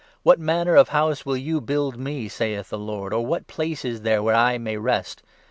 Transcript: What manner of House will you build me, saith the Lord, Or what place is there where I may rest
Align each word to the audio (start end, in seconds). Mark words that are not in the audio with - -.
What 0.23 0.39
manner 0.39 0.75
of 0.75 0.89
House 0.89 1.27
will 1.27 1.37
you 1.37 1.61
build 1.61 1.95
me, 1.99 2.27
saith 2.27 2.71
the 2.71 2.79
Lord, 2.79 3.13
Or 3.13 3.23
what 3.23 3.45
place 3.45 3.85
is 3.85 4.01
there 4.01 4.23
where 4.23 4.33
I 4.33 4.57
may 4.57 4.75
rest 4.77 5.21